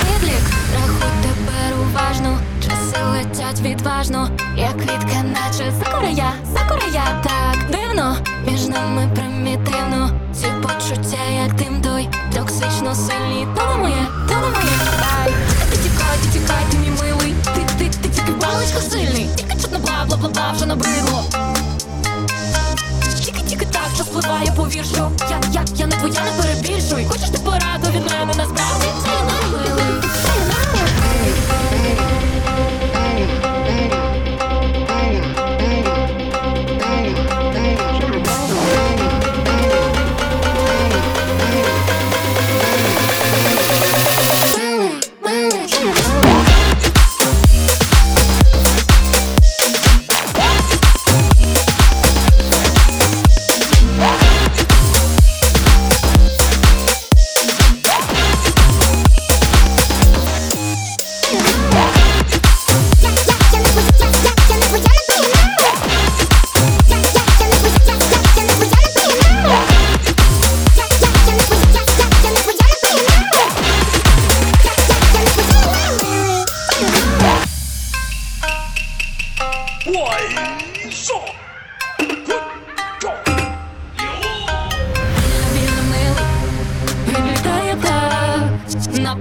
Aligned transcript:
Відлік, 0.00 0.44
рахуй 0.74 1.12
тепер 1.22 1.72
уважно, 1.80 2.38
часи 2.64 3.04
летять 3.12 3.60
відважно, 3.60 4.28
як 4.56 4.76
квітка, 4.76 5.22
наче 5.22 5.72
сакура 5.84 6.08
я, 6.08 6.32
сакура 6.54 6.86
я 6.92 7.22
Так 7.22 7.70
дивно, 7.70 8.16
між 8.46 8.66
нами 8.66 9.08
примітивно, 9.14 10.10
ці 10.34 10.46
почуття, 10.62 11.24
як 11.44 11.54
дим 11.54 11.82
той, 11.82 12.08
токсично 12.34 12.94
сильні, 12.94 13.46
то 13.56 13.66
не 13.66 13.76
моє, 13.76 14.06
то 14.28 14.34
не 14.34 14.40
моє. 14.40 14.78
Ти 15.70 15.76
тікай, 15.76 16.18
ти 16.22 16.38
тікай, 16.38 16.64
ти 16.70 16.76
мій 16.78 16.90
милий, 17.02 17.34
ти, 17.54 17.60
ти, 17.78 17.90
ти 18.02 18.08
тільки 18.08 18.32
паличка 18.32 18.80
сильний, 18.80 19.28
тільки 19.36 19.60
чутно 19.62 19.78
бла, 19.78 20.04
бла, 20.08 20.16
бла, 20.16 20.28
бла, 20.28 20.52
вже 20.56 20.66
набридло. 20.66 21.24
Тільки 23.24 23.40
тільки 23.42 23.66
так, 23.66 23.88
що 23.94 24.04
спливає, 24.04 24.52
повір, 24.56 24.84
що 24.84 25.10
я, 25.30 25.40
я, 25.52 25.64
я 25.76 25.86
не 25.86 25.96
твоя, 25.96 26.20
не 26.24 26.42
перебільшуй. 26.42 27.04
Хочеш 27.08 27.30
ти 27.30 27.38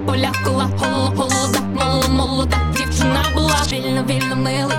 Кола 0.06 0.32
голо 0.80 1.14
голода, 1.16 1.60
молода, 1.62 2.08
молода. 2.10 2.58
Дівчина 2.78 3.26
була 3.34 3.62
вільно, 3.72 4.04
вільно 4.04 4.36
милий. 4.36 4.78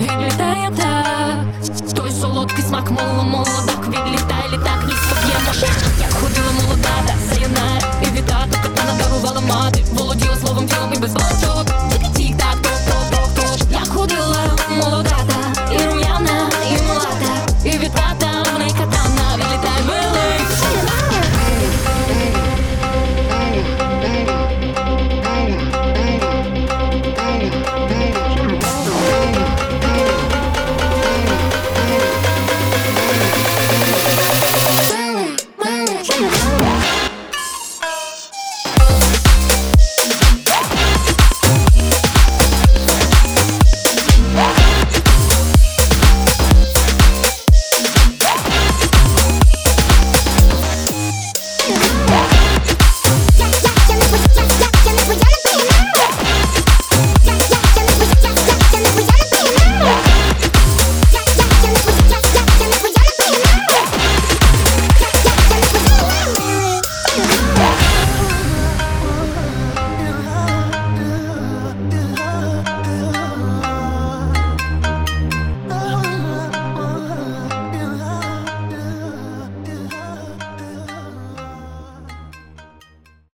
Відлітає 0.00 0.70
так. 0.76 1.94
Той 1.94 2.10
солодкий 2.10 2.64
смак 2.64 2.90
моло 2.90 3.24
молодак 3.24 3.86
Відлітай 3.88 4.44
літак, 4.52 4.84
ніс 4.86 4.98
поп'ємо 5.08 5.52
ще 5.52 5.66
Як 6.00 6.12
ходила 6.12 6.52
молода, 6.62 6.94
та 7.06 7.34
sayonara 7.34 7.80
І 8.02 8.06
вітати 8.18 8.58
кота 8.62 8.82
надарувала 8.84 9.40
мати. 9.40 9.84
Володіла 9.92 10.36
словом 10.36 10.66
тілом 10.66 10.92
і 10.94 10.98
без 10.98 11.14
очого 11.16 11.51